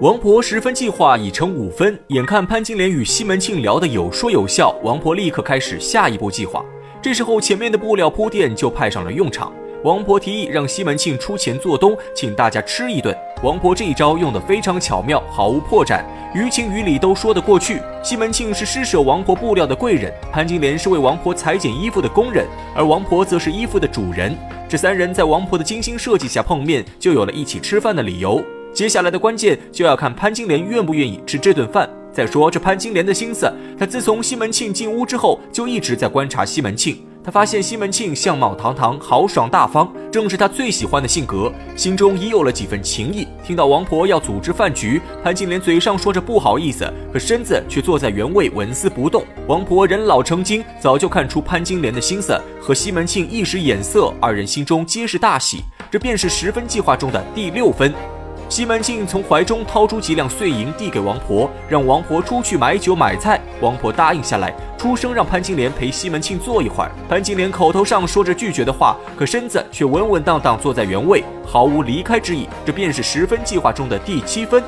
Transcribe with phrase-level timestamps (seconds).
[0.00, 6.64] 王婆十分计划已成五分，眼看潘金莲与西门庆聊得有说有笑，王婆立刻开始下一步计划。
[7.02, 9.52] 这时候，前面的布料铺垫就派上了用场。
[9.82, 13.12] 王婆提议让西门庆出钱做东，请大家吃一顿。
[13.42, 17.82] 王婆这一招用得非常巧妙，毫无破绽，于情于理都说得过去。
[18.00, 24.32] 西门庆是施舍王婆布料的贵人，潘金莲是为王婆裁剪衣服的工人，而王婆则是衣服的主人。
[24.68, 28.40] 这三人在王婆的精心设计下碰面，就有了一起吃饭的理由。
[28.78, 31.90] 接下来的关键就要看潘金莲愿不愿意吃这顿饭。
[32.12, 37.04] 再说这潘金莲的心思，她自从西门庆进屋之后，就一直在观察西门庆。
[37.24, 43.26] 她发现西门庆相貌堂堂，豪爽大方，正是她最喜欢的性格，心中已有了几分情意。
[43.44, 49.24] 听到王婆要组织饭局，潘金莲嘴上说着不好意思，可身子却坐在原位，纹丝不动。
[49.48, 55.64] 王婆人老成精，早就看出潘金莲的心思，和西门庆一时眼色，二人心中皆是大喜。
[55.90, 57.92] 这便是十分计划中的第六分。
[58.48, 63.38] 西门庆从怀中掏出几两碎银，递给王婆，让王婆出去买酒买菜。
[63.60, 66.90] 王婆答应下来，出声让潘金莲陪西门庆坐一会儿。
[67.10, 72.48] 潘金莲口头上说着拒绝的话，可身子却稳稳当当坐在原位，毫无离开之意。
[72.64, 74.62] 这便是十分计划中的第七分。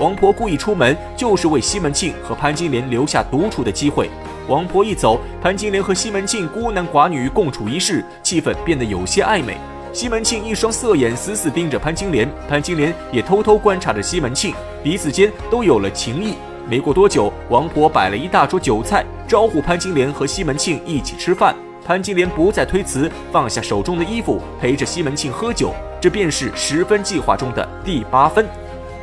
[0.00, 4.08] 王婆故意出门，就是为西门庆和潘金莲留下独处的机会。
[4.48, 9.58] 王婆一走，潘金莲和西门庆孤男寡女共处一室，气氛变得有些暧昧。
[9.96, 16.34] 西门庆一双色眼死死盯着潘金莲，潘金莲也偷偷观察着西门庆，彼此间都有了情意。
[16.68, 21.56] 没过多久，王婆摆了一大桌酒菜，招呼潘金莲和西门庆一起吃饭。
[21.82, 25.72] 潘金莲不再推辞，放下手中的衣服，陪着西门庆喝酒。
[25.98, 28.46] 这便是十分计划中的第八分。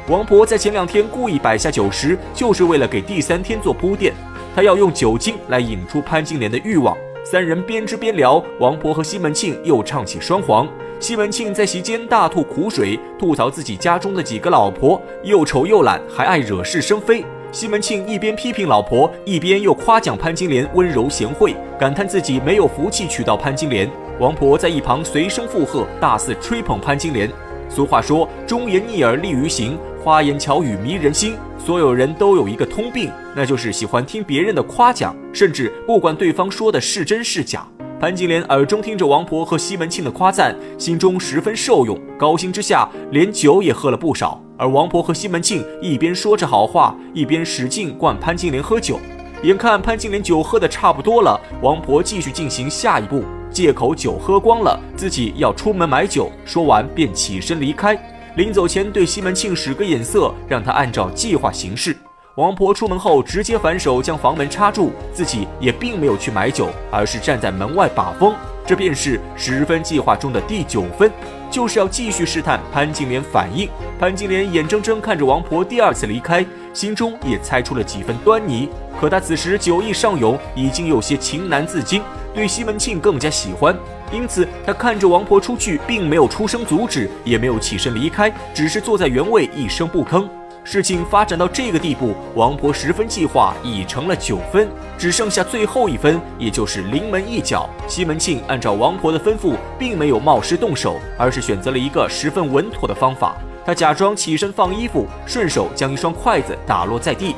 [0.10, 4.14] 王婆在前两天故意摆下酒食，就是为了给第三天做铺垫，
[4.56, 6.96] 她要用酒精来引出潘金莲的欲望。
[7.26, 10.68] 三人边吃边聊，王婆和西门庆又唱起双簧。
[11.00, 17.24] 西门庆在席间大吐苦水，吐槽自己家中的几个老婆又丑又懒，还爱惹是生非。
[17.50, 23.90] 西门庆一边批评老婆，一边又夸奖潘金莲温柔贤惠，感叹自己没有福气娶到潘金莲。
[24.20, 27.31] 王婆在一旁随声附和，大肆吹捧潘金莲。
[27.70, 37.66] 俗话说：“忠言逆耳利于行，花言巧语迷人心。”所有人都有一个通病，那就是喜欢听别人的夸奖，甚至不管对方说的是真是假。
[38.02, 44.44] 潘金莲耳中听着王婆和西门庆的夸赞，心中十分受用，高兴之下连酒也喝了不少。
[44.58, 49.00] 而王婆和西门庆一边说着好话，一边使劲灌潘金莲喝酒。
[49.44, 56.30] 眼看潘金莲酒喝的差不多了，王婆继续进行下一步，借口酒喝光了，自己要出门买酒。
[56.44, 57.97] 说完便起身离开，
[58.36, 61.96] 临走前对西门庆使个眼色，让他按照计划行事。
[62.36, 68.34] 王婆出门后，直接反手将房门插住，自己也并没有去买酒，而是站在门外把风。
[68.66, 71.12] 这便是十分计划中的第九分，
[71.52, 73.70] 就是要继续试探潘金莲反应。
[74.00, 78.68] 潘金莲眼睁睁看着王婆第二次离开，心中也猜出了几分端倪。
[79.00, 82.02] 可她此时酒意上涌，已经有些情难自禁，
[82.34, 83.78] 对西门庆更加喜欢，
[84.12, 90.28] 因此他看着王婆出去，并没有出声阻止，也没有起身离开，只是坐在原位一声不吭。
[90.66, 97.70] 事情发展到这个地步，王婆十分计划已成了九分，只剩下最后一分，也就是临门一脚。
[97.86, 103.36] 西门庆按照王婆的吩咐，并没有冒失动手，而是选择了一个十分稳妥的方法。
[103.66, 107.36] 他假装起身放衣服，顺手将一双筷子打落在地。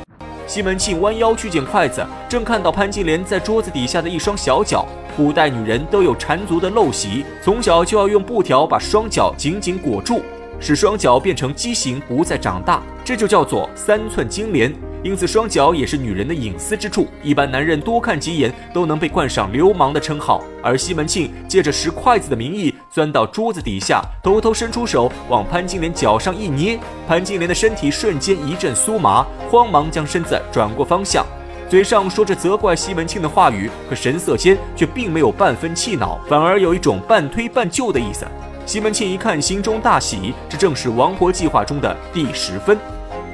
[0.48, 4.86] 西门庆弯腰去捡筷子，正看到潘金莲在桌子底下的一双小脚。
[5.18, 10.22] 古代女人都有缠足的陋习，从小就要用布条把双脚紧紧裹住。
[10.60, 14.74] 使双脚变成畸形，不再长大，这就叫做三寸金莲。
[15.04, 20.44] 因此，双脚也是女人的隐私之处，一般男人多看几眼都能被冠上流氓的称号。
[20.62, 31.26] 而西门庆借着拾筷子的名义，钻到桌子底下，偷偷伸出手往潘金莲脚上一捏，潘金莲的身体瞬间一阵酥麻，慌忙将身子转过方向，
[31.70, 38.26] 嘴上说着责怪西门庆的话语，可神色间却并没有半分气恼，反而有一种半推半就的意思。
[38.66, 42.78] 西门庆一看，心中大喜，这正是王婆计划中的第十分，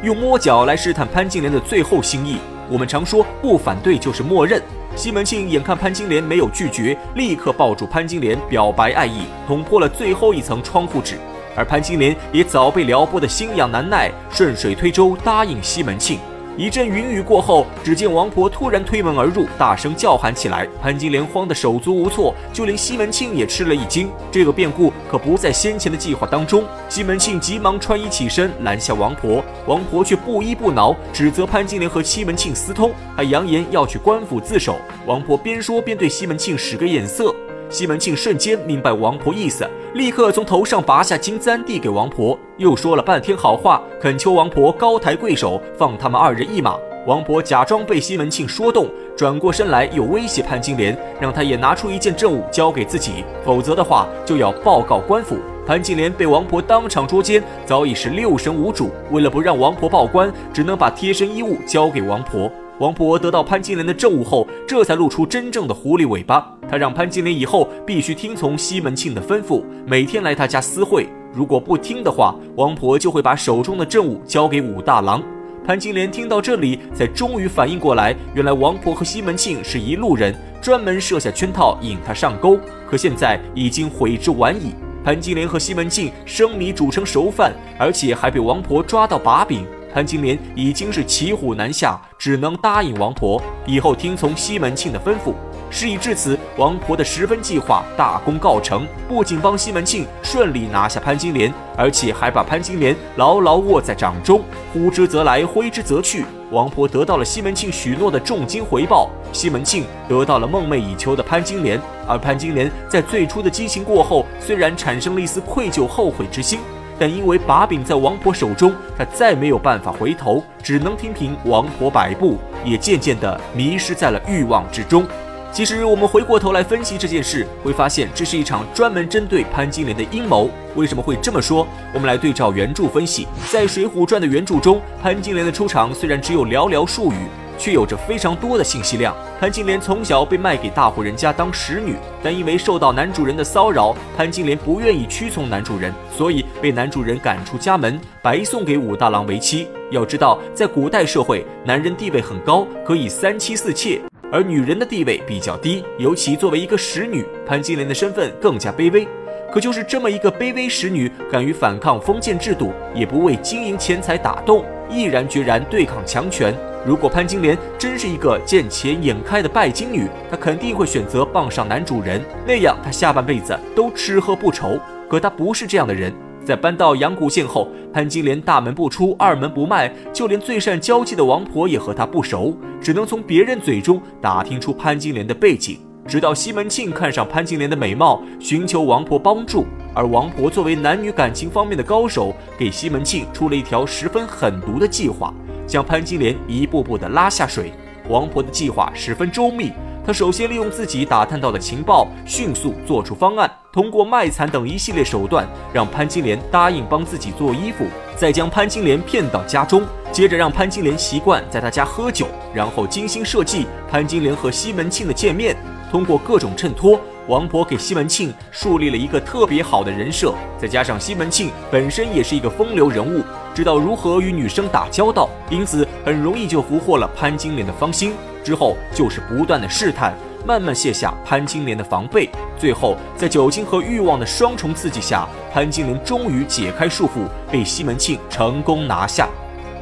[0.02, 2.38] 用摸脚来试探潘金莲的最后心意。
[2.72, 4.62] 我们常说不反对就是默认。
[4.96, 11.18] 西门庆眼看潘金莲没有拒绝，立刻抱住潘金莲表白爱意，捅破了最后一层窗户纸。
[11.54, 16.18] 而潘金莲也早被撩拨的心痒难耐，顺水推舟答应西门庆。
[16.58, 20.68] 一阵云雨过后，只见王婆突然推门而入，大声叫喊起来。
[20.82, 24.10] 潘金莲慌得手足无措，就连西门庆也吃了一惊。
[24.30, 26.66] 这个变故可不在先前的计划当中。
[26.90, 34.78] 西门庆急忙穿衣起身拦下王婆，王婆却不依不挠，指责潘金莲和西门庆私通，还扬言要去官府自首。
[35.06, 37.34] 王婆边说边对西门庆使个眼色。
[37.72, 46.76] 西门庆瞬间明白王婆意思，立刻从头上拔下金簪递给王婆，又说了半天好话，恳求王婆高抬贵手，放他们二人一马。
[47.08, 55.38] 王婆假装被西门庆说动，转过身来又威胁潘金莲，让他也拿出一件证物交给自己，否则的话就要报告官府。
[55.66, 58.92] 潘金莲被王婆当场捉奸，早已是六神无主。
[59.12, 62.52] 为了不让王婆报官，只能把贴身衣物交给王婆。
[62.82, 66.52] 王婆得到潘金莲的证物后，这才露出真正的狐狸尾巴。
[66.68, 71.08] 他让潘金莲以后必须听从西门庆的吩咐，每天来他家私会。
[71.32, 75.22] 如果不听的话，王婆就会把手中的证物交给武大郎。
[75.64, 82.58] 潘金莲听到这里，才终于反应过来，原来王婆和西门庆是一路人，专门设下圈套引他上钩。
[82.90, 84.74] 可现在已经悔之晚矣。
[85.04, 89.68] 潘金莲和西门庆生米煮成熟饭，而且还被王婆抓到把柄。
[89.94, 95.34] 潘金莲已经是骑虎难下，只能答应王婆，以后听从西门庆的吩咐。
[95.70, 104.42] 事已至此，王婆的十分计划大功告成，不仅帮西门庆顺利拿下潘金莲，而且还把潘金莲牢牢握在掌中。
[104.74, 106.26] 呼之则来，挥之则去。
[106.52, 111.80] 王婆得到了西门庆许诺的重金回报，西门庆得到了梦寐以求的潘金莲。
[112.06, 116.60] 而潘金莲在最初的激情过后，虽然产生了一丝愧疚后悔之心，
[117.02, 125.04] 但因为把柄在王婆手中，她再没有办法回头，只能听凭王婆摆布，也渐渐地迷失在了欲望之中。
[125.52, 130.48] 其实，我们回过头来分析这件事，会发现这是一场专门针对潘金莲的阴谋。
[130.76, 131.68] 为什么会这么说？
[131.92, 133.28] 我们来对照原著分析。
[133.50, 137.16] 在《水浒传》的原著中，潘金莲的出场虽然只有寥寥数语，
[137.62, 139.16] 却有着非常多的信息量。
[139.40, 149.68] 潘金莲从小被卖给大户人家当使女，但因为受到男主人的骚扰，潘金莲不愿意屈从男主人，所以被男主人赶出家门，白送给武大郎为妻。
[149.92, 154.02] 要知道，在古代社会，男人地位很高，可以三妻四妾。
[154.32, 159.08] 而女人的地位比较低，尤其作为一个使女，潘金莲的身份更加卑微。
[159.52, 166.56] 可就是这么一个卑微使女，敢于反抗封建制度，也不为金银钱财打动，毅然决然对抗强权。
[166.84, 174.80] 如果潘金莲真是一个见钱眼开的拜金女，她肯定会选择傍上男主人，那样她下半辈子都吃喝不愁。
[175.08, 176.12] 可她不是这样的人。
[176.44, 185.78] 在搬到阳谷县后，潘金莲大门不出，二门不迈，就连最善交际的王婆也和她不熟，只能从别人嘴中打听出潘金莲的背景。
[186.08, 195.32] 直到西门庆看上潘金莲的美貌，寻求王婆帮助，而王婆作为男女感情方面的高手，给西门庆出了一条十分狠毒的计划，
[195.72, 197.72] 将潘金莲一步步的拉下水。
[198.10, 199.72] 王婆的计划十分周密。
[200.06, 207.86] 他首先利用自己打探到的情报，迅速做出方案，通过卖惨等一系列手段，让潘金莲答应帮自己做衣服，
[208.18, 215.56] 再将潘金莲骗到家中，接着让潘金莲习惯在他家喝酒，然后精心设计潘金莲和西门庆的见面。
[215.92, 223.24] 通过各种衬托，王婆给西门庆树立了一个特别好的人设，再加上西门庆本身也是一个风流人物，
[223.54, 228.14] 知道如何与女生打交道，因此很容易就俘获了潘金莲的芳心。
[228.44, 232.28] 之后就是不断的试探，慢慢卸下潘金莲的防备，
[232.58, 239.30] 最后在酒精和欲望的双重刺激下，潘金莲终于解开束缚，被西门庆成功拿下。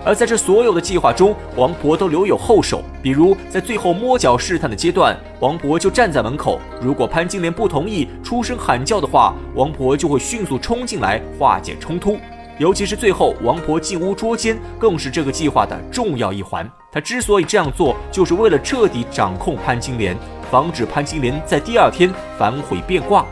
[0.05, 12.17] 而在这所有的计划中，王婆都留有后手，比如在最后摸脚试探的阶段，王婆就站在门口，如果潘金莲不同意出声喊叫的话，王婆就会迅速冲进来化解冲突。
[12.57, 16.69] 尤其是最后，王婆进屋捉奸，更是这个计划的重要一环。
[16.91, 20.17] 她之所以这样做，就是为了彻底掌控潘金莲，
[20.51, 23.25] 防止潘金莲在第二天反悔变卦。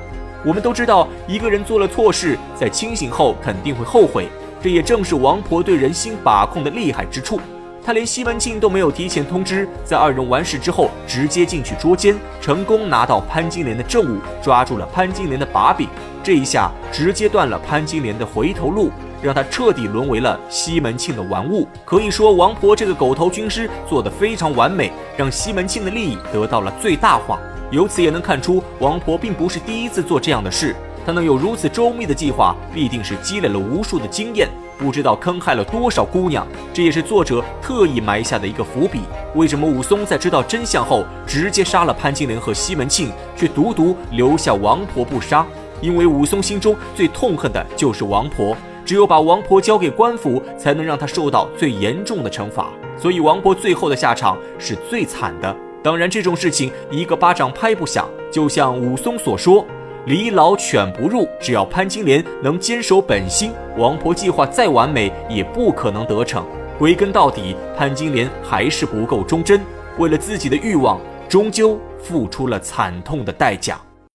[0.45, 4.29] 我们都知道，一个人做了错事，在清醒后肯定会后悔，
[4.61, 7.39] 这也正是王婆对人心把控的厉害之处。
[7.83, 15.87] 她连西门庆都没有提前通知，在二人完事之后，直接进去捉奸，成功拿到潘金莲的证物，抓住了潘金莲的把柄。
[16.21, 18.91] 这一下直接断了潘金莲的回头路。
[19.19, 21.67] 让他彻底沦为了西门庆的玩物。
[21.83, 27.39] 可以说，王婆这个狗头军师做得非常完美，让西门庆的利益得到了最大化。
[27.71, 30.75] 由此也能看出，王婆并不是第一次做这样的事。
[31.07, 36.45] 他能有如此周密的计划，必定是积累了无数的经验，不知道坑害了多少姑娘。
[36.73, 38.99] 这也是作者特意埋下的一个伏笔。
[39.33, 45.47] 为什么武松在知道真相后，直接杀了潘金莲和西门庆，却独独留下王婆不杀？
[45.79, 48.53] 因为武松心中最痛恨的就是王婆。
[48.83, 52.67] 只有把王婆交给官府，才能让她受到最严重的惩罚。
[52.97, 55.55] 所以王婆最后的下场是最惨的。
[55.81, 58.05] 当然，这种事情一个巴掌拍不响。
[58.29, 59.65] 就像武松所说
[60.07, 66.43] ：“离老犬不入。”只要潘金莲能坚守本心，王婆计划再完美也不可能得逞。
[66.79, 69.61] 归根到底，潘金莲还是不够忠贞，
[69.97, 73.79] 为了自己的欲望，终究付出了惨痛的代价。